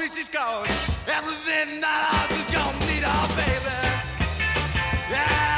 [0.00, 1.08] belt tweets is.
[1.08, 3.80] Everything that I do, don't need a baby.
[5.10, 5.49] Yes,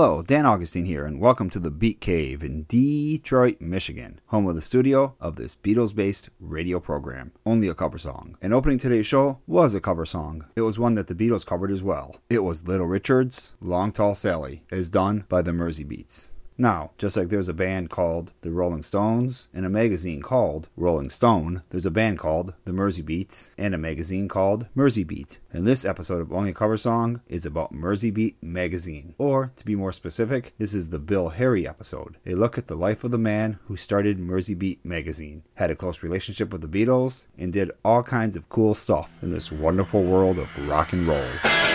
[0.00, 4.54] Hello, Dan Augustine here, and welcome to the Beat Cave in Detroit, Michigan, home of
[4.54, 7.32] the studio of this Beatles based radio program.
[7.44, 8.38] Only a cover song.
[8.40, 10.46] And opening today's show was a cover song.
[10.56, 12.16] It was one that the Beatles covered as well.
[12.30, 16.30] It was Little Richard's Long Tall Sally, as done by the Merseybeats.
[16.60, 21.08] Now, just like there's a band called the Rolling Stones and a magazine called Rolling
[21.08, 25.38] Stone, there's a band called the Merseybeats and a magazine called Mersey Beat.
[25.54, 29.14] And this episode of Only Cover Song is about Mersey Beat magazine.
[29.16, 32.18] Or, to be more specific, this is the Bill Harry episode.
[32.26, 35.74] A look at the life of the man who started Mersey Beat magazine, had a
[35.74, 40.04] close relationship with the Beatles, and did all kinds of cool stuff in this wonderful
[40.04, 41.69] world of rock and roll.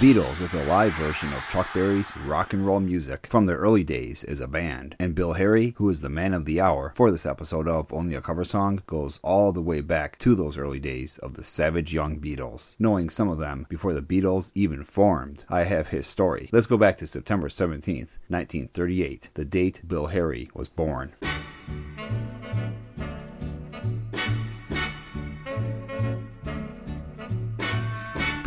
[0.00, 3.84] Beatles with a live version of Chuck Berry's rock and roll music from their early
[3.84, 4.96] days as a band.
[4.98, 8.14] And Bill Harry, who is the man of the hour for this episode of Only
[8.14, 11.92] a Cover Song, goes all the way back to those early days of the savage
[11.92, 15.44] young Beatles, knowing some of them before the Beatles even formed.
[15.50, 16.48] I have his story.
[16.50, 21.12] Let's go back to September 17th, 1938, the date Bill Harry was born.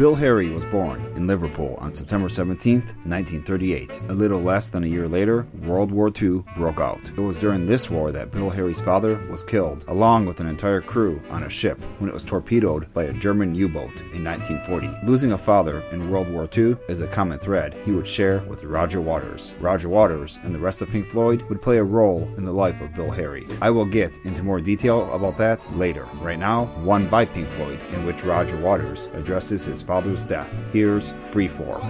[0.03, 4.01] Bill Harry was born in Liverpool on September 17, 1938.
[4.09, 7.00] A little less than a year later, World War II broke out.
[7.15, 10.81] It was during this war that Bill Harry's father was killed, along with an entire
[10.81, 14.89] crew on a ship when it was torpedoed by a German U boat in 1940.
[15.07, 18.65] Losing a father in World War II is a common thread he would share with
[18.65, 19.55] Roger Waters.
[19.61, 22.81] Roger Waters and the rest of Pink Floyd would play a role in the life
[22.81, 23.47] of Bill Harry.
[23.61, 26.05] I will get into more detail about that later.
[26.19, 30.74] Right now, one by Pink Floyd, in which Roger Waters addresses his father's death.
[30.74, 31.80] Here's Free For.
[31.80, 31.90] Four.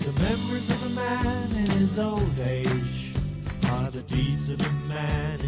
[0.00, 3.14] The memories of a man in his old age
[3.70, 5.40] are the deeds of a man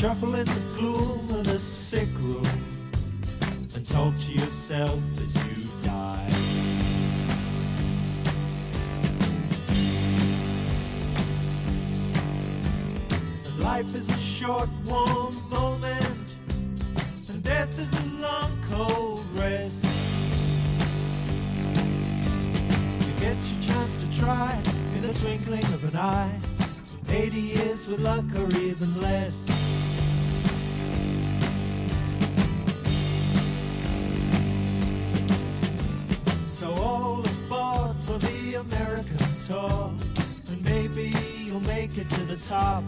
[0.00, 2.46] shuffle in the gloom of the sick room
[3.74, 6.30] and talk to yourself as you die.
[13.44, 16.26] And life is a short, warm moment,
[17.28, 19.84] and death is a long, cold rest.
[23.04, 24.56] You get your chance to try
[24.94, 26.38] in the twinkling of an eye.
[27.10, 29.47] 80 years with luck or even less.
[42.48, 42.82] Top.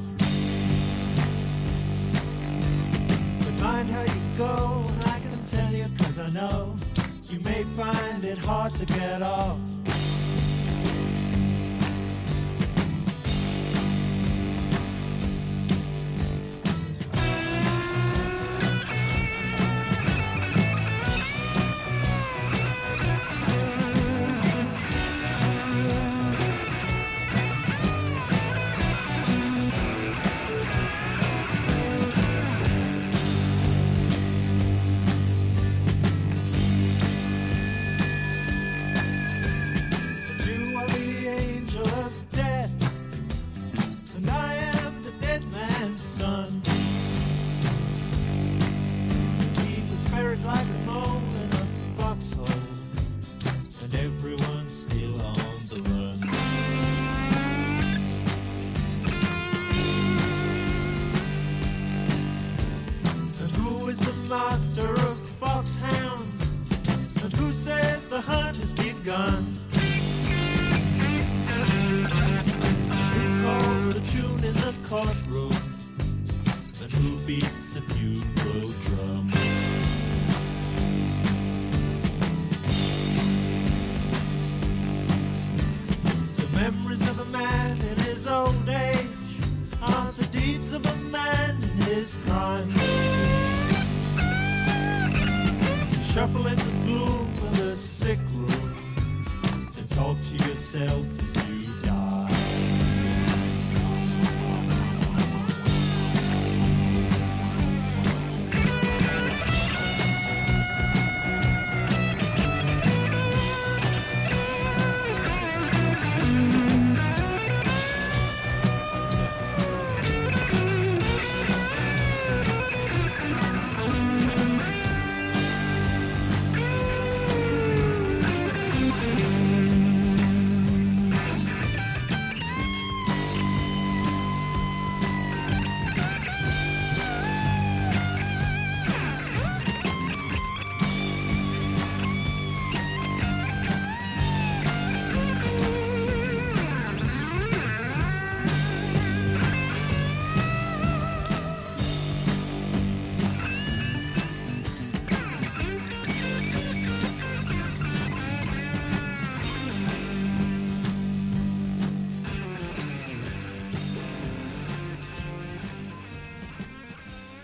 [3.38, 6.74] But mind how you go, and I can tell you cause I know
[7.28, 9.58] you may find it hard to get off.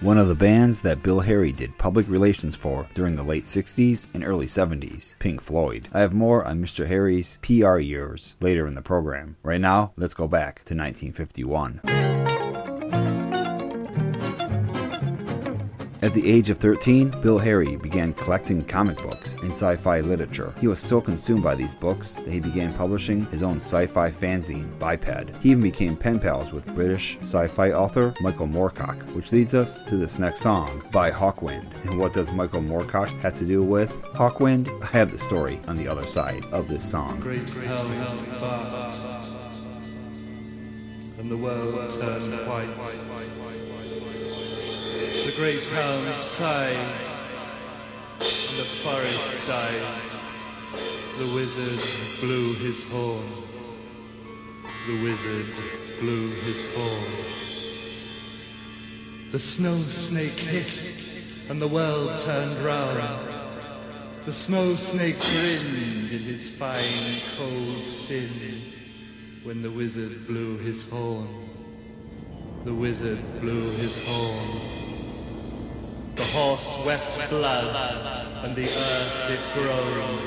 [0.06, 4.06] One of the bands that Bill Harry did public relations for during the late 60s
[4.14, 5.88] and early 70s, Pink Floyd.
[5.92, 6.86] I have more on Mr.
[6.86, 9.36] Harry's PR years later in the program.
[9.42, 12.25] Right now, let's go back to 1951.
[16.02, 20.54] At the age of 13, Bill Harry began collecting comic books and sci fi literature.
[20.60, 24.10] He was so consumed by these books that he began publishing his own sci fi
[24.10, 25.34] fanzine, Biped.
[25.42, 29.80] He even became pen pals with British sci fi author Michael Moorcock, which leads us
[29.82, 31.72] to this next song by Hawkwind.
[31.84, 34.68] And what does Michael Moorcock have to do with Hawkwind?
[34.82, 37.20] I have the story on the other side of this song.
[37.20, 37.88] Great hell
[38.38, 38.96] barked,
[41.18, 43.65] and the world turned white.
[45.26, 46.76] The great hound sighed,
[48.20, 50.00] and the forest died.
[51.18, 51.80] The wizard
[52.20, 53.32] blew his horn.
[54.86, 55.46] The wizard
[55.98, 57.12] blew his horn.
[59.32, 63.28] The snow snake hissed, and the world turned round.
[64.26, 68.60] The snow snake grinned in his fine cold sin
[69.42, 71.26] when the wizard blew his horn.
[72.64, 74.75] The wizard blew his horn.
[76.16, 77.76] The horse wept blood
[78.42, 80.20] and the earth did groan.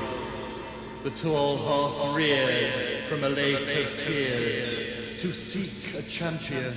[1.03, 6.75] The tall horse reared from a lake of tears to seek a champion,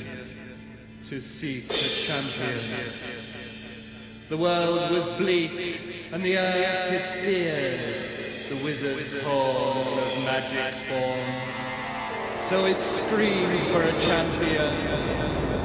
[1.09, 1.75] to seek a
[2.07, 2.93] champion.
[4.31, 12.43] The world was bleak, and the earth it feared the wizard's horn of magic born.
[12.43, 14.75] So it screamed for a champion.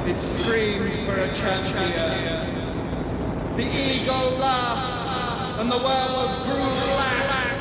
[0.06, 2.57] It screamed for a champion.
[3.58, 7.56] The eagle laughed, and the world grew black.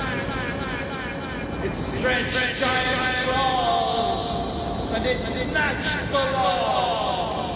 [1.65, 7.49] It stretched giant claws, and it snatched the law.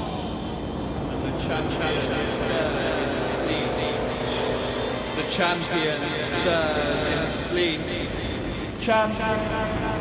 [1.12, 1.92] And the champion
[2.34, 3.74] stirred in sleep.
[5.18, 7.82] The champion stirred in sleep.
[8.80, 10.01] Champion.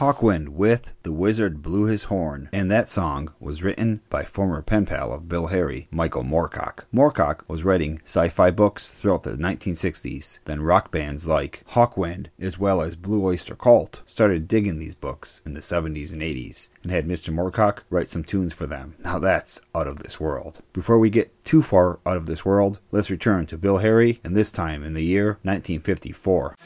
[0.00, 4.86] Hawkwind with The Wizard Blew His Horn, and that song was written by former pen
[4.86, 6.86] pal of Bill Harry, Michael Moorcock.
[6.90, 10.40] Moorcock was writing sci fi books throughout the 1960s.
[10.46, 15.42] Then rock bands like Hawkwind, as well as Blue Oyster Cult, started digging these books
[15.44, 17.30] in the 70s and 80s and had Mr.
[17.30, 18.94] Moorcock write some tunes for them.
[19.00, 20.60] Now that's out of this world.
[20.72, 24.34] Before we get too far out of this world, let's return to Bill Harry, and
[24.34, 26.56] this time in the year 1954.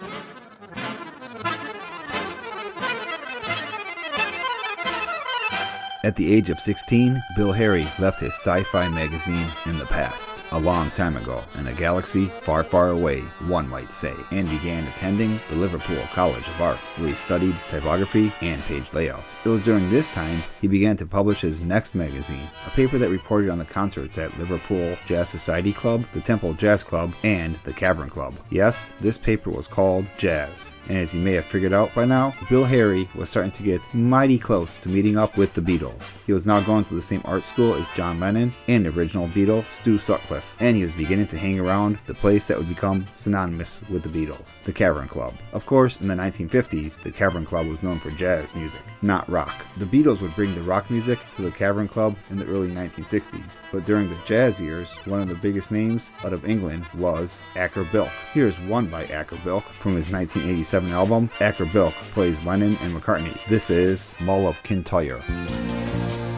[6.05, 10.43] At the age of 16, Bill Harry left his sci fi magazine in the past,
[10.53, 14.87] a long time ago, in a galaxy far, far away, one might say, and began
[14.87, 19.25] attending the Liverpool College of Art, where he studied typography and page layout.
[19.47, 23.09] It was during this time he began to publish his next magazine, a paper that
[23.09, 27.73] reported on the concerts at Liverpool Jazz Society Club, the Temple Jazz Club, and the
[27.73, 28.35] Cavern Club.
[28.51, 32.35] Yes, this paper was called Jazz, and as you may have figured out by now,
[32.51, 35.94] Bill Harry was starting to get mighty close to meeting up with the Beatles.
[36.27, 39.65] He was now going to the same art school as John Lennon and original Beatle
[39.71, 43.83] Stu Sutcliffe, and he was beginning to hang around the place that would become synonymous
[43.89, 45.35] with the Beatles, the Cavern Club.
[45.53, 49.65] Of course, in the 1950s, the Cavern Club was known for jazz music, not rock.
[49.77, 53.65] The Beatles would bring the rock music to the Cavern Club in the early 1960s,
[53.73, 57.85] but during the jazz years, one of the biggest names out of England was Acker
[57.85, 58.11] Bilk.
[58.33, 61.31] Here's one by Acker Bilk from his 1987 album.
[61.41, 63.39] Acker Bilk plays Lennon and McCartney.
[63.49, 65.23] This is Mull of Kintyre.
[65.93, 66.34] And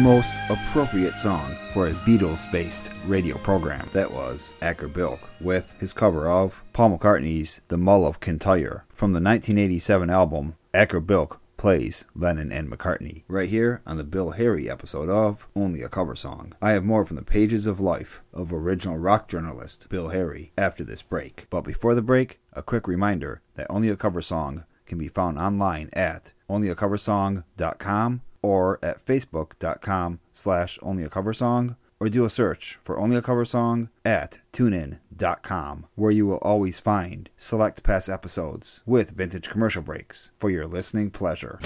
[0.00, 3.86] most appropriate song for a Beatles based radio program.
[3.92, 9.12] That was Acker Bilk with his cover of Paul McCartney's The Mull of Kintyre from
[9.12, 14.70] the 1987 album Acker Bilk Plays Lennon and McCartney, right here on the Bill Harry
[14.70, 16.54] episode of Only a Cover Song.
[16.62, 20.82] I have more from the pages of life of original rock journalist Bill Harry after
[20.82, 21.46] this break.
[21.50, 25.38] But before the break, a quick reminder that Only a Cover Song can be found
[25.38, 33.22] online at onlyacoversong.com or at facebook.com slash onlyacoversong or do a search for Only a
[33.22, 39.82] Cover Song at tunein.com where you will always find select past episodes with vintage commercial
[39.82, 41.58] breaks for your listening pleasure.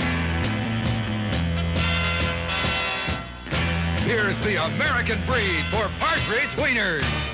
[4.05, 7.31] Here's the American breed for partridge wieners.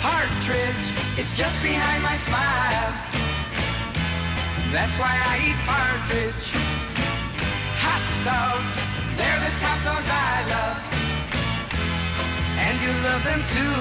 [0.00, 2.92] Partridge, it's just behind my smile.
[4.72, 7.09] That's why I eat partridge.
[8.22, 8.76] Hot dogs,
[9.16, 10.76] they're the top dogs I love.
[12.60, 13.80] And you love them too.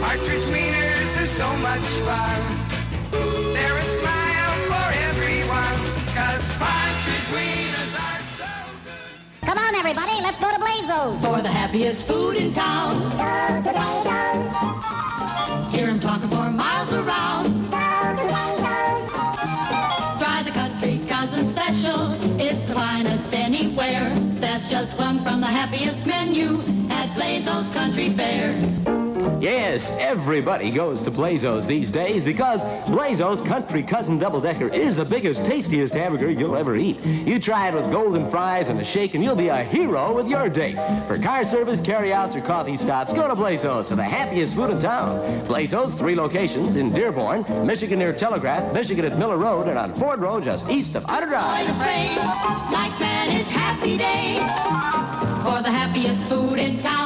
[0.00, 2.42] Partridge wieners are so much fun.
[3.54, 5.74] They're a smile for everyone.
[6.14, 8.46] Cause partridge wieners are so
[8.84, 9.48] good.
[9.48, 11.20] Come on, everybody, let's go to Blazo's.
[11.24, 13.10] for the happiest food in town.
[15.72, 16.51] Hear him talking for
[24.52, 26.60] That's just one from the happiest menu
[26.90, 29.01] at Blazo's Country Fair.
[29.42, 35.04] Yes, everybody goes to Blazo's these days because Blazo's Country Cousin Double Decker is the
[35.04, 37.04] biggest, tastiest hamburger you'll ever eat.
[37.04, 40.28] You try it with golden fries and a shake, and you'll be a hero with
[40.28, 40.76] your date.
[41.08, 44.78] For car service, carryouts, or coffee stops, go to Blazo's for the happiest food in
[44.78, 45.18] town.
[45.48, 50.20] Blazo's, three locations in Dearborn, Michigan near Telegraph, Michigan at Miller Road, and on Ford
[50.20, 51.66] Road just east of Outer Drive.
[52.70, 52.92] Like
[53.34, 54.36] it's happy day
[55.42, 57.01] for the happiest food in town.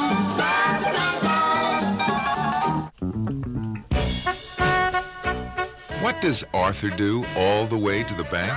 [6.17, 8.51] What does Arthur do all the way to the bank?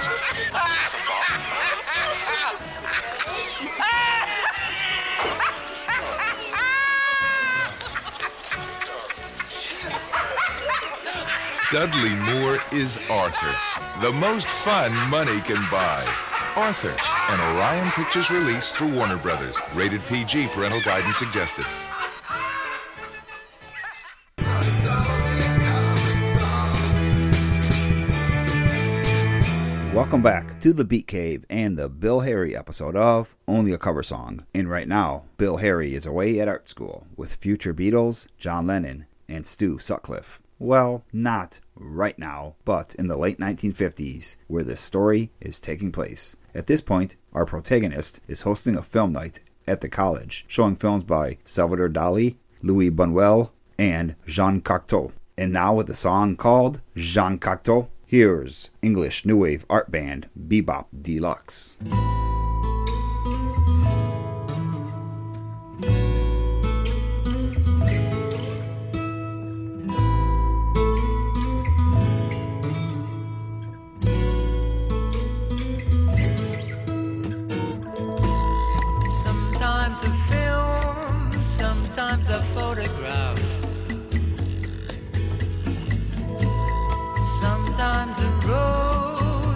[11.70, 13.54] Dudley Moore is Arthur,
[14.00, 16.02] the most fun money can buy.
[16.56, 16.96] Arthur,
[17.28, 19.56] an Orion Pictures release through Warner Brothers.
[19.74, 21.66] Rated PG, parental guidance suggested.
[30.00, 34.02] Welcome back to the Beat Cave and the Bill Harry episode of Only a Cover
[34.02, 34.46] Song.
[34.54, 39.04] And right now, Bill Harry is away at art school with future Beatles, John Lennon,
[39.28, 40.40] and Stu Sutcliffe.
[40.58, 46.34] Well, not right now, but in the late 1950s, where this story is taking place.
[46.54, 51.04] At this point, our protagonist is hosting a film night at the college, showing films
[51.04, 55.12] by Salvador Dali, Louis Buñuel, and Jean Cocteau.
[55.36, 60.88] And now with a song called Jean Cocteau, here's English new wave art band Be-Bop
[61.00, 61.78] Deluxe.
[79.22, 83.49] Sometimes a film, sometimes a photograph.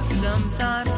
[0.02, 0.93] Sometimes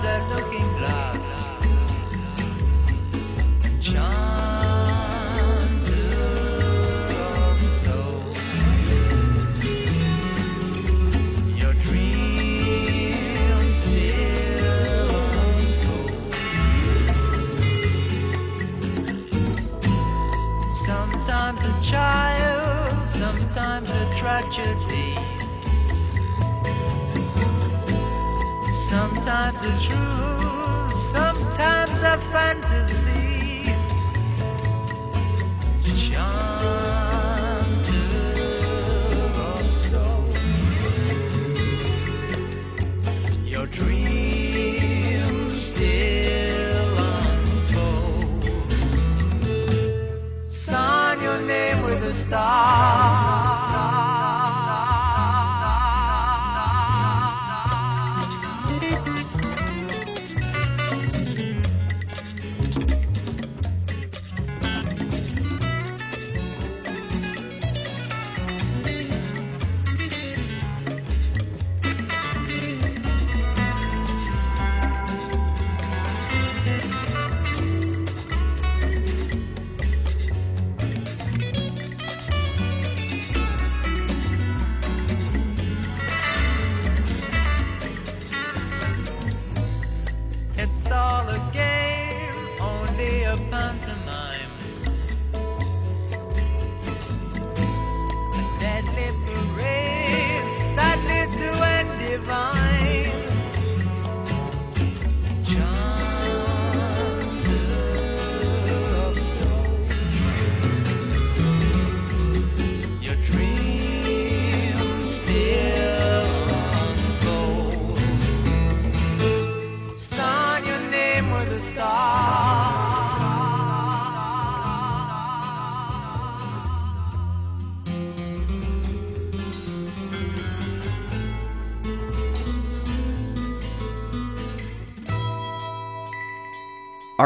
[29.66, 32.86] A truth, sometimes a fantasy.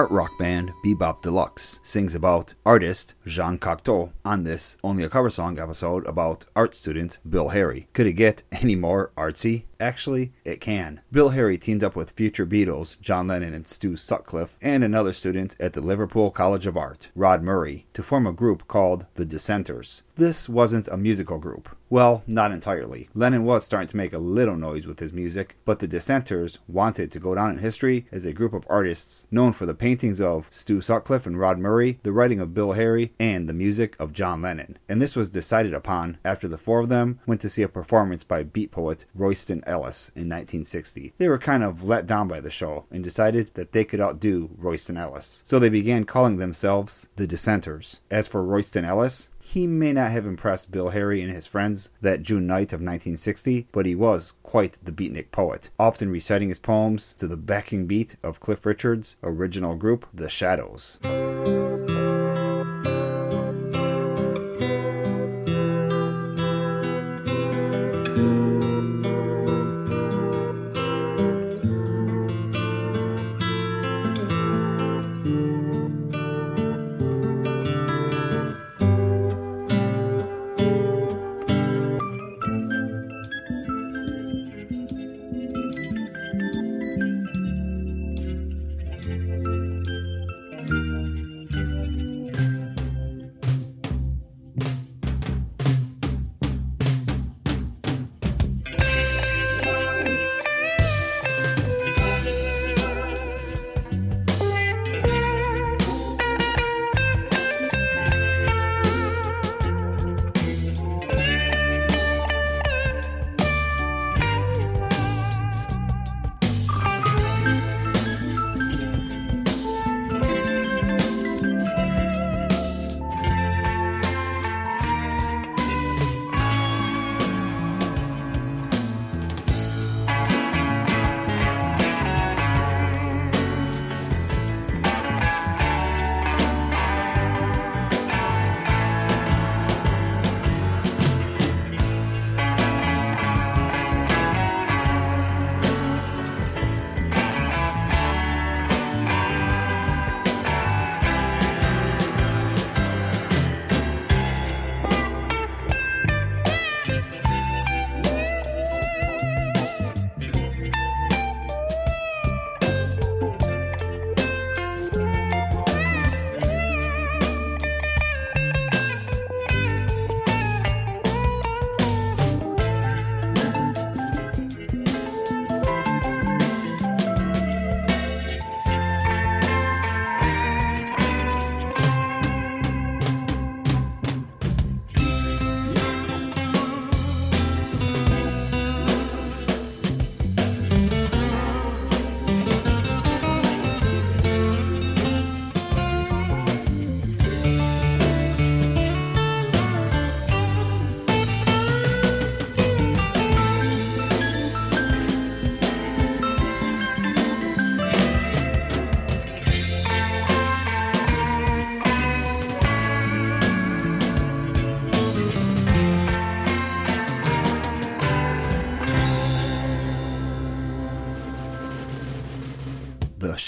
[0.00, 5.28] Art rock band Be-Bop Deluxe sings about artist Jean Cocteau on this Only a Cover
[5.28, 7.86] Song episode about art student Bill Harry.
[7.92, 9.64] Could it get any more artsy?
[9.80, 11.00] Actually, it can.
[11.10, 15.56] Bill Harry teamed up with future Beatles John Lennon and Stu Sutcliffe and another student
[15.58, 20.04] at the Liverpool College of Art, Rod Murray, to form a group called the Dissenters.
[20.16, 21.74] This wasn't a musical group.
[21.88, 23.08] Well, not entirely.
[23.14, 27.10] Lennon was starting to make a little noise with his music, but the Dissenters wanted
[27.10, 30.46] to go down in history as a group of artists known for the paintings of
[30.50, 34.40] Stu Sutcliffe and Rod Murray, the writing of Bill Harry, and the music of John
[34.40, 34.78] Lennon.
[34.88, 38.22] And this was decided upon after the four of them went to see a performance
[38.22, 41.14] by beat poet Royston Ellis in 1960.
[41.16, 44.50] They were kind of let down by the show and decided that they could outdo
[44.58, 45.42] Royston Ellis.
[45.46, 48.02] So they began calling themselves the Dissenters.
[48.10, 52.22] As for Royston Ellis, he may not have impressed Bill Harry and his friends that
[52.22, 57.14] June night of 1960, but he was quite the beatnik poet, often reciting his poems
[57.14, 60.98] to the backing beat of Cliff Richard's original group, The Shadows.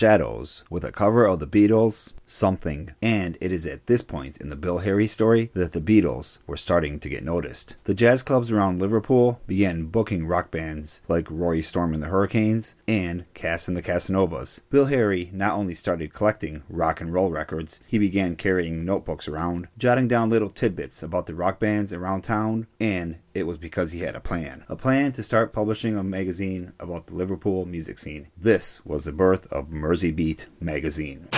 [0.03, 2.95] Shadows with a cover of the Beatles' Something.
[3.03, 6.57] And it is at this point in the Bill Harry story that the Beatles were
[6.57, 7.77] starting to get noticed.
[7.85, 12.75] The jazz clubs around Liverpool began booking rock bands like Rory Storm and the Hurricanes
[12.89, 14.63] and Cass and the Casanovas.
[14.71, 19.69] Bill Harry not only started collecting rock and roll records, he began carrying notebooks around,
[19.77, 24.01] jotting down little tidbits about the rock bands around town, and it was because he
[24.01, 24.65] had a plan.
[24.71, 28.29] A plan to start publishing a magazine about the Liverpool music scene.
[28.39, 31.29] This was the birth of Mersey Beat magazine.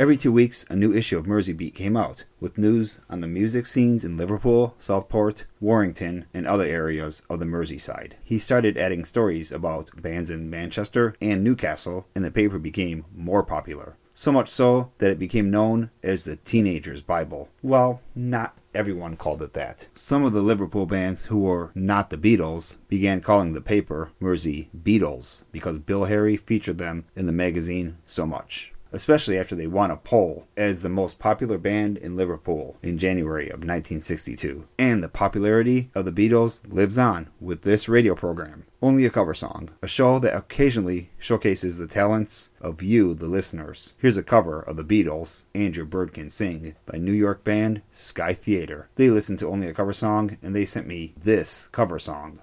[0.00, 3.26] Every two weeks, a new issue of Mersey Beat came out, with news on the
[3.26, 8.14] music scenes in Liverpool, Southport, Warrington, and other areas of the Merseyside.
[8.24, 13.42] He started adding stories about bands in Manchester and Newcastle, and the paper became more
[13.42, 13.98] popular.
[14.14, 17.50] So much so that it became known as the Teenager's Bible.
[17.62, 19.88] Well, not everyone called it that.
[19.94, 24.70] Some of the Liverpool bands who were not the Beatles began calling the paper Mersey
[24.74, 29.90] Beatles because Bill Harry featured them in the magazine so much especially after they won
[29.90, 34.66] a poll as the most popular band in Liverpool in January of 1962.
[34.78, 38.64] And the popularity of the Beatles lives on with this radio program.
[38.82, 43.94] Only a cover song, a show that occasionally showcases the talents of you, the listeners.
[43.98, 47.82] Here's a cover of the Beatles, And Your Bird Can Sing, by New York band
[47.92, 48.88] Skyy Theater.
[48.94, 52.38] They listened to only a cover song and they sent me this cover song.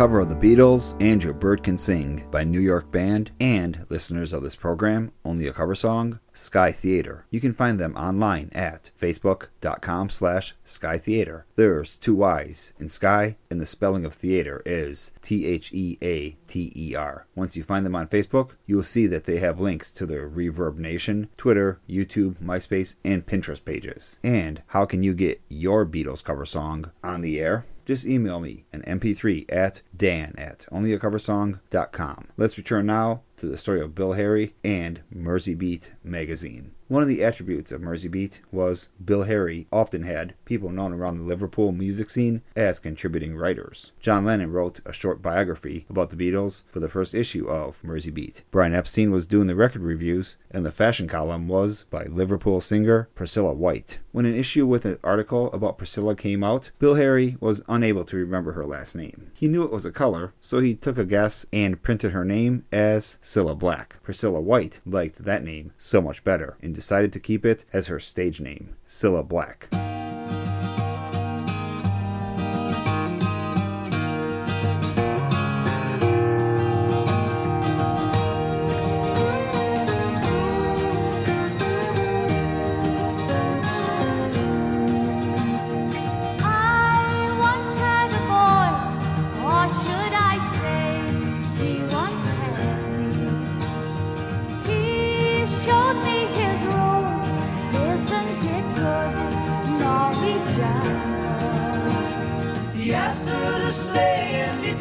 [0.00, 4.32] Cover of the Beatles and Your Bird Can Sing by New York band and listeners
[4.32, 7.26] of this program, Only a Cover Song, Skyy Theater.
[7.28, 11.44] You can find them online at facebook.com slash Skyy Theater.
[11.54, 15.66] There's two Y's in Sky and the spelling of theater is T-H-E-A-T-E-R.
[17.34, 20.30] Once you find them on Facebook, you will see that they have links to their
[20.30, 24.18] Reverb Nation, Twitter, YouTube, MySpace, and Pinterest pages.
[24.22, 27.66] And how can you get your Beatles cover song on the air?
[27.90, 32.28] Just email me an mp3 at dan at onlyacoversong.com.
[32.36, 36.72] Let's return now to the story of Bill Harry and Mersey Beat magazine.
[36.88, 41.18] One of the attributes of Mersey Beat was Bill Harry often had people known around
[41.18, 43.92] the Liverpool music scene as contributing writers.
[44.00, 48.10] John Lennon wrote a short biography about the Beatles for the first issue of Mersey
[48.10, 48.42] Beat.
[48.50, 53.08] Brian Epstein was doing the record reviews, and the fashion column was by Liverpool singer
[53.14, 54.00] Priscilla White.
[54.10, 58.16] When an issue with an article about Priscilla came out, Bill Harry was unable to
[58.16, 59.30] remember her last name.
[59.32, 62.64] He knew it was a color, so he took a guess and printed her name
[62.72, 64.02] as Cilla Black.
[64.02, 68.00] Priscilla White liked that name so much better and decided to keep it as her
[68.00, 69.68] stage name, Cilla Black.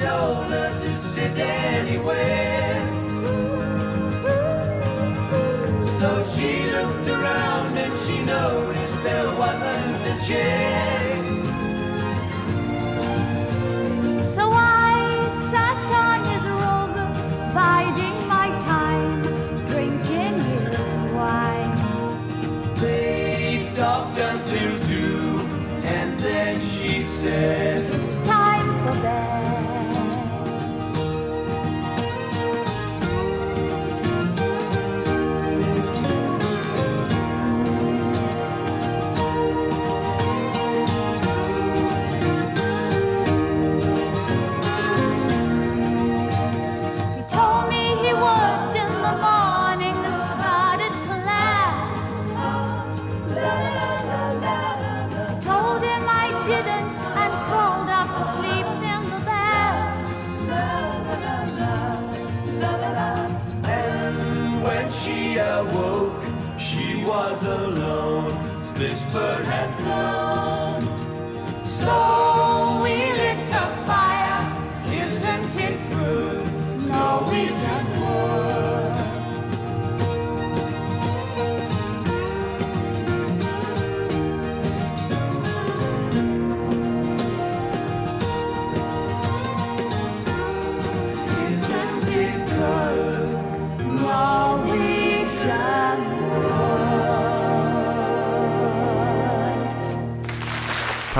[0.02, 2.86] Her to sit anywhere.
[5.84, 10.59] So she looked around and she noticed there wasn't a chair.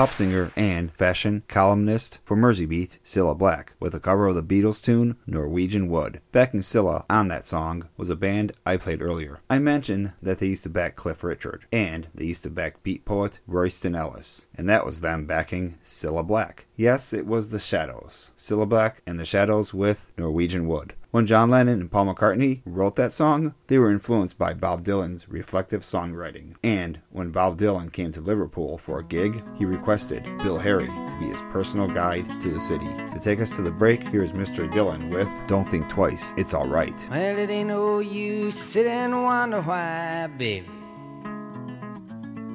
[0.00, 4.82] Pop singer and fashion columnist for Merseybeat, Cilla Black, with a cover of the Beatles
[4.82, 6.22] tune Norwegian Wood.
[6.32, 9.40] Backing Cilla on that song was a band I played earlier.
[9.50, 13.04] I mentioned that they used to back Cliff Richard, and they used to back beat
[13.04, 16.64] poet Royston Ellis, and that was them backing Cilla Black.
[16.76, 18.32] Yes, it was the Shadows.
[18.38, 20.94] Cilla Black and the Shadows with Norwegian Wood.
[21.12, 25.28] When John Lennon and Paul McCartney wrote that song, they were influenced by Bob Dylan's
[25.28, 26.54] reflective songwriting.
[26.62, 31.16] And when Bob Dylan came to Liverpool for a gig, he requested Bill Harry to
[31.18, 32.86] be his personal guide to the city.
[32.86, 34.70] To take us to the break, here's Mr.
[34.72, 37.08] Dylan with Don't Think Twice, It's Alright.
[37.10, 40.68] Well, it ain't no use to sit and wonder why, baby.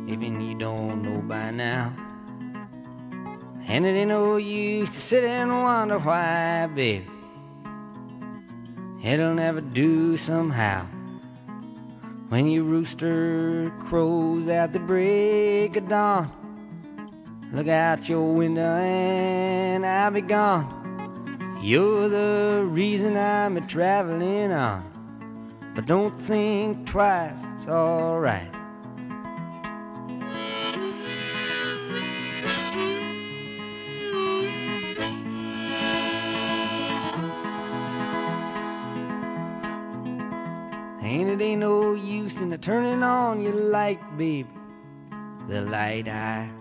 [0.08, 1.94] Even you don't know by now.
[3.68, 7.06] And it ain't no use to sit and wonder why, baby.
[9.06, 10.88] It'll never do somehow.
[12.30, 16.32] When your rooster crows at the break of dawn,
[17.54, 21.60] look out your window and I'll be gone.
[21.62, 24.84] You're the reason I'm a traveling on.
[25.76, 28.65] But don't think twice, it's alright.
[41.16, 44.50] And it ain't no use in turning on your light, baby.
[45.48, 46.52] The light I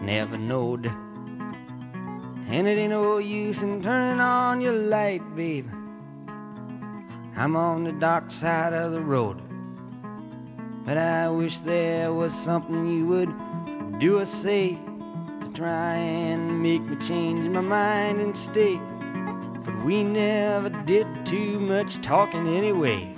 [0.00, 0.86] never knowed.
[0.86, 5.68] And it ain't no use in turning on your light, baby.
[7.36, 9.42] I'm on the dark side of the road.
[10.86, 14.78] But I wish there was something you would do or say
[15.42, 18.80] to try and make me change my mind and stay.
[19.62, 23.17] But we never did too much talking anyway.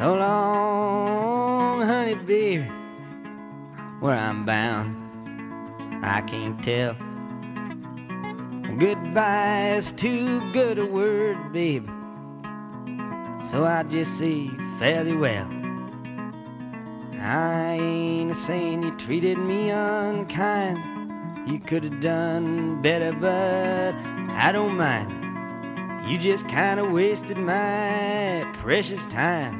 [0.00, 2.64] So long, honey, baby,
[4.00, 4.96] where I'm bound,
[6.02, 6.94] I can't tell.
[8.78, 11.86] Goodbye is too good a word, baby.
[13.50, 14.48] So I just say
[14.78, 15.46] thee well.
[17.20, 20.78] I ain't a saying you treated me unkind.
[21.46, 23.94] You could have done better, but
[24.32, 25.12] I don't mind.
[26.08, 29.59] You just kinda wasted my precious time.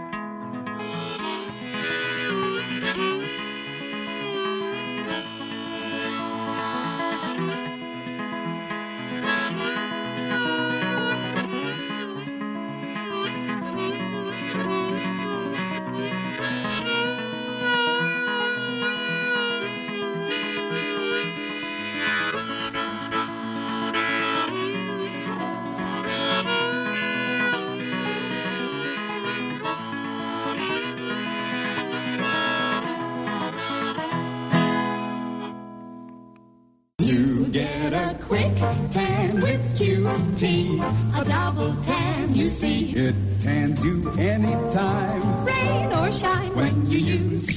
[40.31, 42.91] QT, a double tan, you see.
[42.91, 45.45] It tans you anytime.
[45.45, 47.49] Rain or shine when you use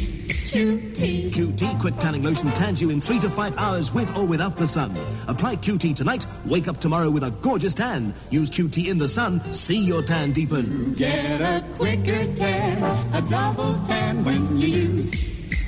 [0.50, 1.30] QT.
[1.30, 4.66] QT Quick Tanning Lotion tans you in three to five hours with or without the
[4.66, 4.96] sun.
[5.28, 8.12] Apply QT tonight, wake up tomorrow with a gorgeous tan.
[8.30, 10.94] Use QT in the sun, see your tan deepen.
[10.94, 12.82] Get a quicker tan,
[13.14, 15.12] a double tan when you use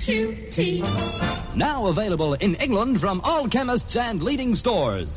[0.04, 1.56] QT.
[1.56, 5.16] Now available in England from all chemists and leading stores.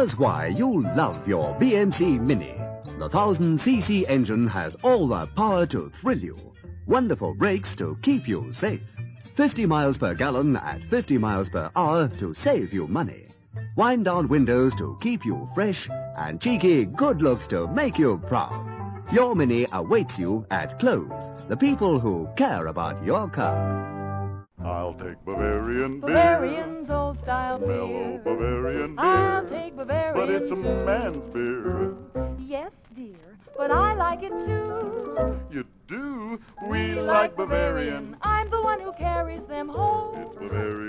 [0.00, 2.54] Here's why you'll love your BMC Mini.
[2.98, 6.38] The 1000cc engine has all the power to thrill you.
[6.86, 8.96] Wonderful brakes to keep you safe.
[9.34, 13.26] 50 miles per gallon at 50 miles per hour to save you money.
[13.76, 15.86] Wind down windows to keep you fresh
[16.16, 19.04] and cheeky good looks to make you proud.
[19.12, 23.99] Your Mini awaits you at Close, the people who care about your car.
[24.64, 26.14] I'll take Bavarian beer.
[26.14, 28.18] Bavarian's old style Mellow.
[28.22, 29.04] Bavarian beer.
[29.04, 30.14] I'll take Bavarian.
[30.14, 31.94] But it's a man's beer.
[32.38, 35.38] Yes, dear, but I like it too.
[35.50, 36.40] You do?
[36.68, 38.16] We like Bavarian.
[38.22, 40.16] I'm the one who carries them home.
[40.18, 40.79] It's Bavarian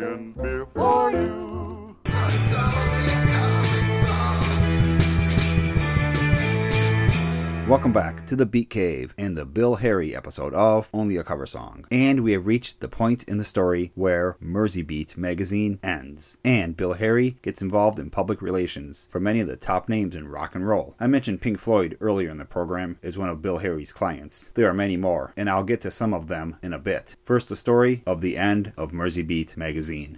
[7.72, 11.46] Welcome back to the Beat Cave and the Bill Harry episode of Only a Cover
[11.46, 11.86] Song.
[11.90, 16.38] And we have reached the point in the story where Mersey Beat magazine ends.
[16.44, 20.28] And Bill Harry gets involved in public relations for many of the top names in
[20.28, 20.98] rock and roll.
[21.00, 24.52] I mentioned Pink Floyd earlier in the program as one of Bill Harry's clients.
[24.52, 27.16] There are many more, and I'll get to some of them in a bit.
[27.24, 30.18] First, the story of the end of Mersey Beat magazine.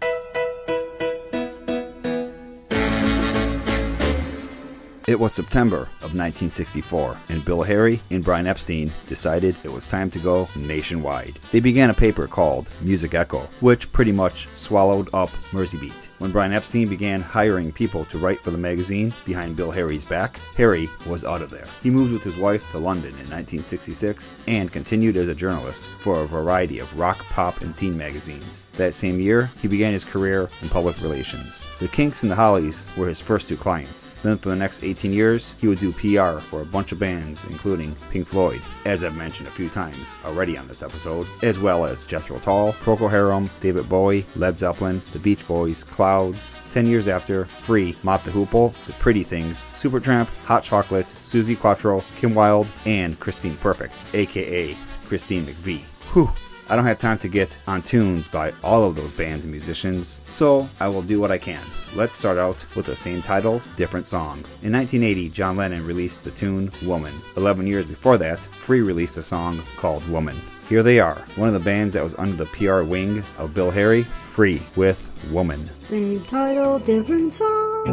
[5.05, 10.09] It was September of 1964, and Bill Harry and Brian Epstein decided it was time
[10.11, 11.39] to go nationwide.
[11.51, 16.07] They began a paper called Music Echo, which pretty much swallowed up Mersey Beat.
[16.23, 20.39] When Brian Epstein began hiring people to write for the magazine behind Bill Harry's back,
[20.55, 21.67] Harry was out of there.
[21.81, 26.21] He moved with his wife to London in 1966 and continued as a journalist for
[26.21, 28.69] a variety of rock, pop, and teen magazines.
[28.77, 31.67] That same year, he began his career in public relations.
[31.81, 34.15] The Kinks and the Hollies were his first two clients.
[34.23, 37.43] Then for the next 18 years, he would do PR for a bunch of bands,
[37.43, 41.83] including Pink Floyd, as I've mentioned a few times already on this episode, as well
[41.83, 45.83] as Jethro Tull, Procol Harum, David Bowie, Led Zeppelin, The Beach Boys,
[46.13, 46.59] Clouds.
[46.69, 52.03] Ten years after, Free, Mott the Hoople, The Pretty Things, Supertramp, Hot Chocolate, Suzi Quatro,
[52.17, 55.81] Kim Wilde, and Christine Perfect, aka Christine McVie.
[56.13, 56.29] Whew.
[56.69, 60.21] I don't have time to get on tunes by all of those bands and musicians,
[60.29, 61.63] so I will do what I can.
[61.95, 64.45] Let's start out with the same title, different song.
[64.61, 67.13] In 1980, John Lennon released the tune Woman.
[67.37, 70.39] 11 years before that, Free released a song called Woman.
[70.73, 73.69] Here they are, one of the bands that was under the PR wing of Bill
[73.69, 75.69] Harry, Free with Woman.
[75.81, 77.92] Same title, different song.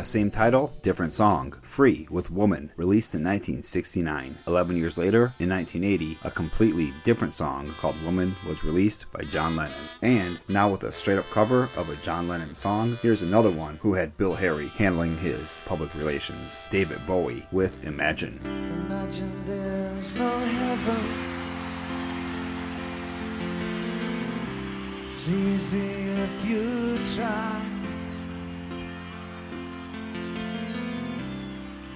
[0.00, 4.38] A same title, different song, Free with Woman, released in 1969.
[4.46, 9.56] 11 years later, in 1980, a completely different song called Woman was released by John
[9.56, 9.76] Lennon.
[10.00, 13.76] And now with a straight up cover of a John Lennon song, here's another one
[13.82, 18.40] who had Bill Harry handling his public relations, David Bowie with Imagine.
[18.42, 21.26] Imagine there's no heaven.
[25.10, 27.69] It's easy if you try.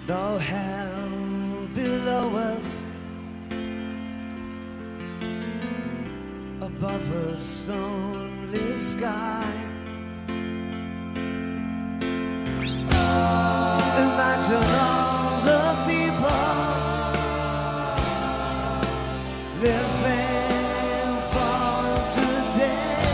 [0.06, 2.82] No hell below us.
[6.60, 9.50] Above us only sky.
[14.04, 16.52] Imagine all the people
[19.62, 23.08] living for today.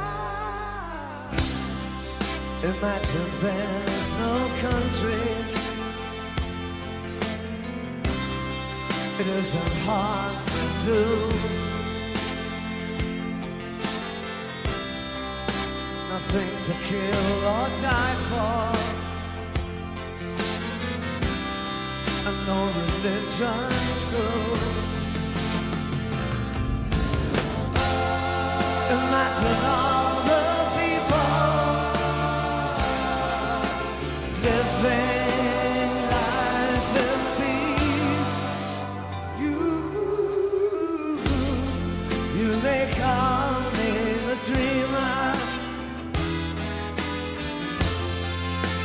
[0.00, 1.30] Ah.
[2.62, 3.77] Imagine there's no
[4.60, 5.58] country.
[9.20, 11.04] It isn't hard to do.
[16.10, 18.64] Nothing to kill or die for.
[22.28, 23.70] And no religion
[24.10, 24.88] too.
[28.90, 30.17] Imagine all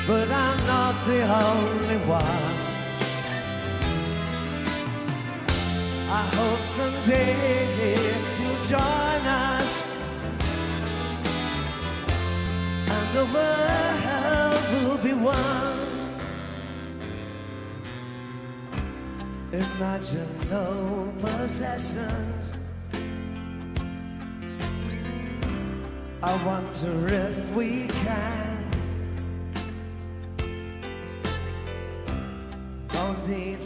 [0.05, 2.55] but I'm not the only one.
[6.09, 9.87] I hope someday you'll join us.
[12.95, 15.79] And the world will be one.
[19.53, 22.53] Imagine no possessions.
[26.21, 28.42] I wonder if we can.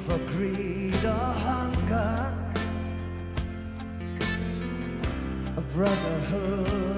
[0.07, 2.33] For greed or hunger.
[5.57, 6.96] A brotherhood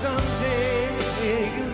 [0.00, 1.69] someday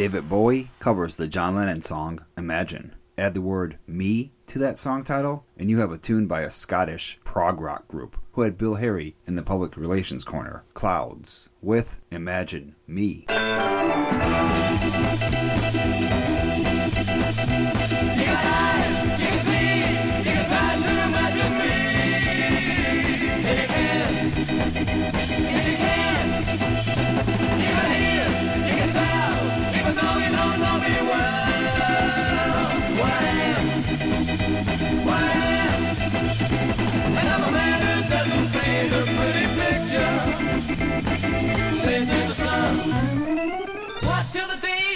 [0.00, 2.94] David Bowie covers the John Lennon song Imagine.
[3.18, 6.50] Add the word me to that song title, and you have a tune by a
[6.50, 12.00] Scottish prog rock group who had Bill Harry in the public relations corner, Clouds, with
[12.10, 13.26] Imagine Me.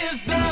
[0.04, 0.43] Till the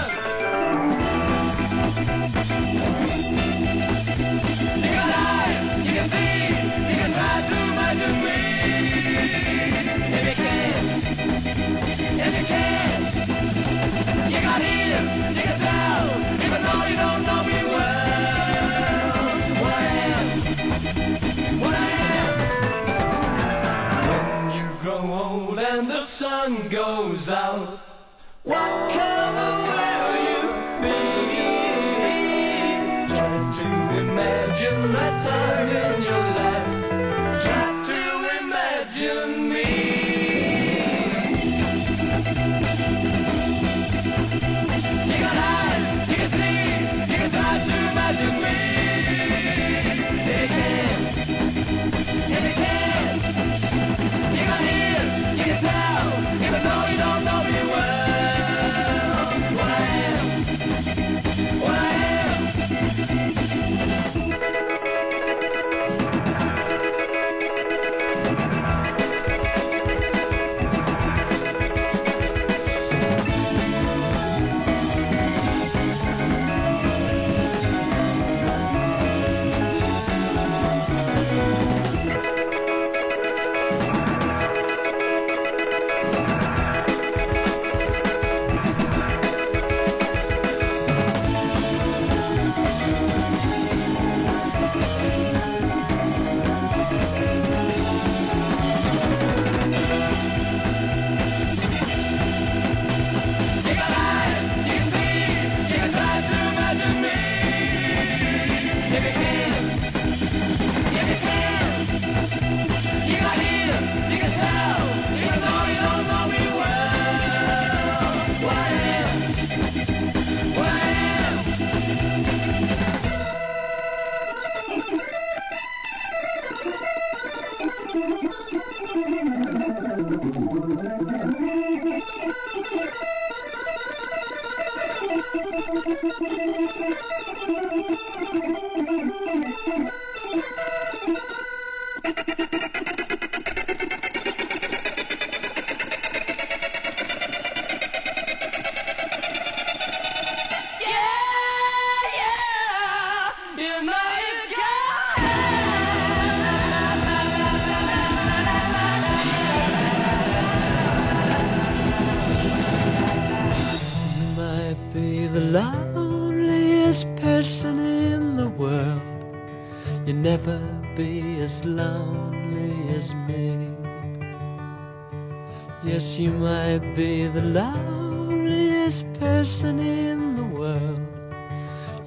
[176.03, 181.07] Yes, you might be the loneliest person in the world.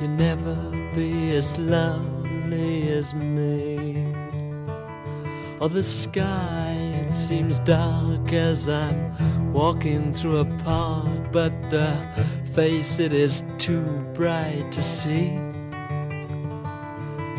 [0.02, 0.54] You'll never
[0.94, 4.14] be as lonely as me.
[5.62, 11.96] Or the sky, it seems dark as I'm walking through a park, but the
[12.54, 15.40] face, it is too bright to see.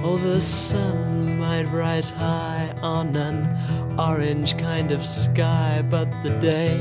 [0.02, 3.44] Oh, the sun might rise high on an
[3.98, 6.76] orange kind of sky, but the day,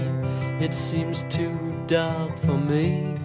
[0.59, 1.57] it seems too
[1.88, 3.16] dark for me.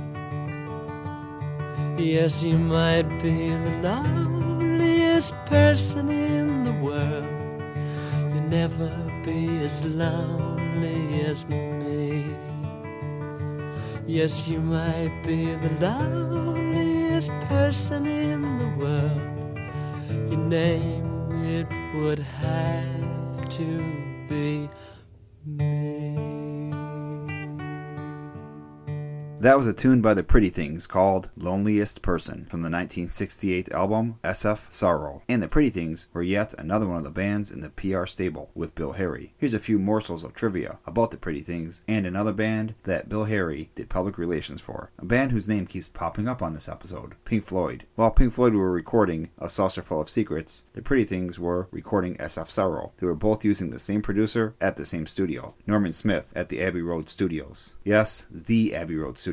[1.99, 7.25] Yes, you might be the loneliest person in the world.
[8.33, 8.91] You'll never
[9.25, 12.25] be as lonely as me.
[14.07, 20.31] Yes, you might be the loneliest person in the world.
[20.31, 23.10] Your name, it would have
[23.61, 24.69] to be
[29.41, 34.19] That was a tune by the Pretty Things called Loneliest Person from the 1968 album
[34.23, 35.23] SF Sorrow.
[35.31, 38.51] And the Pretty Things were yet another one of the bands in the PR stable
[38.55, 39.33] with Bill Harry.
[39.39, 43.25] Here's a few morsels of trivia about the Pretty Things and another band that Bill
[43.25, 44.91] Harry did public relations for.
[44.99, 47.87] A band whose name keeps popping up on this episode Pink Floyd.
[47.95, 52.51] While Pink Floyd were recording A Saucerful of Secrets, the Pretty Things were recording SF
[52.51, 52.93] Sorrow.
[52.99, 56.61] They were both using the same producer at the same studio, Norman Smith at the
[56.61, 57.77] Abbey Road Studios.
[57.85, 59.30] Yes, the Abbey Road Studios,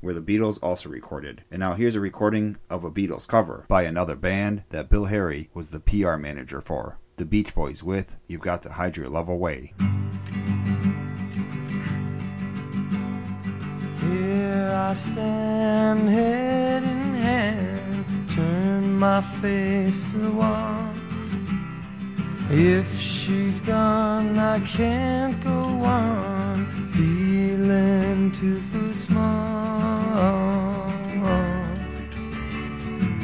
[0.00, 1.42] where the Beatles also recorded.
[1.50, 5.50] And now here's a recording of a Beatles cover by another band that Bill Harry
[5.52, 6.98] was the PR manager for.
[7.16, 9.74] The Beach Boys with You've Got to Hide Your Love Away.
[14.00, 20.91] Here I stand, head in hand, turn my face to the wall.
[22.50, 29.72] If she's gone, I can't go on, feeling two foot small.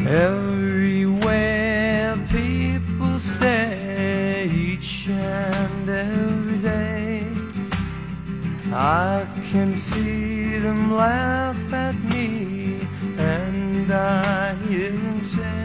[0.06, 7.26] Everywhere people stare, each and every day.
[8.72, 12.86] I can see them laugh at me,
[13.18, 15.57] and I hear them say,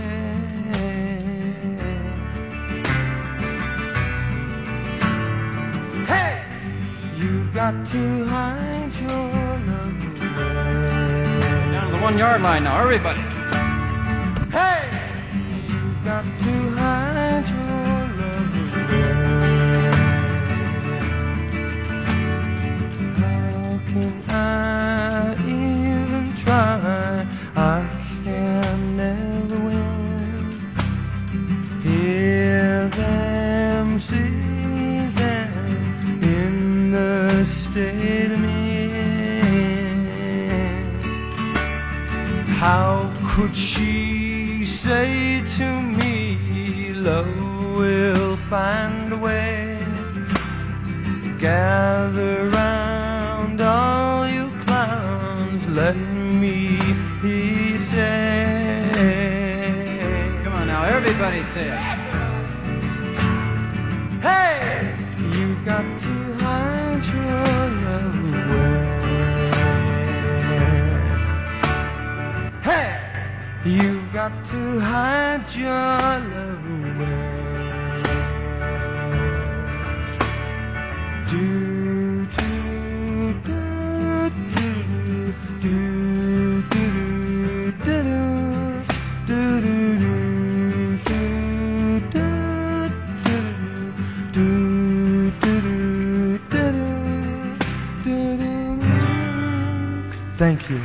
[7.64, 9.09] got to hide your
[9.70, 9.99] love.
[11.72, 13.32] Down to the one yard line now, everybody.
[43.36, 47.36] Could she say to me, Love
[47.75, 49.79] will find a way?
[51.39, 56.79] Gather round all you clowns, let me
[57.79, 58.91] say.
[60.43, 61.92] Come on now, everybody say it.
[74.30, 75.67] Got to hide your
[76.32, 77.24] love away.
[81.30, 82.49] Do do
[83.43, 83.59] do
[84.24, 84.61] do
[85.59, 85.76] do
[86.32, 86.86] do do
[87.74, 87.99] do
[92.05, 92.28] do
[94.32, 94.47] do
[100.38, 100.80] Thank you.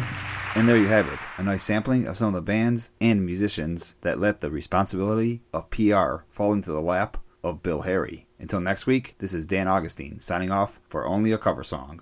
[0.57, 4.19] And there you have it, nice sampling of some of the bands and musicians that
[4.19, 8.27] let the responsibility of PR fall into the lap of Bill Harry.
[8.39, 11.97] Until next week, this is Dan Augustine signing off for Only a Cover Song.